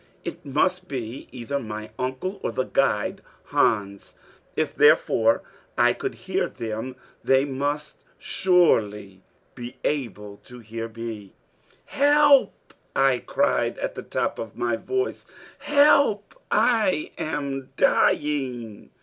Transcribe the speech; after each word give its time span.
It 0.25 0.43
must 0.43 0.87
be 0.87 1.27
either 1.31 1.59
my 1.59 1.91
uncle 1.99 2.39
or 2.41 2.51
the 2.51 2.63
guide 2.63 3.21
Hans! 3.43 4.15
If, 4.55 4.73
therefore, 4.73 5.43
I 5.77 5.93
could 5.93 6.15
hear 6.25 6.49
them, 6.49 6.95
they 7.23 7.45
must 7.45 8.03
surely 8.17 9.21
be 9.53 9.75
able 9.83 10.37
to 10.45 10.57
hear 10.57 10.89
me. 10.89 11.33
"Help," 11.85 12.73
I 12.95 13.19
cried 13.19 13.77
at 13.77 13.93
the 13.93 14.01
top 14.01 14.39
of 14.39 14.57
my 14.57 14.75
voice; 14.75 15.27
"help, 15.59 16.33
I 16.49 17.11
am 17.19 17.69
dying!" 17.77 18.89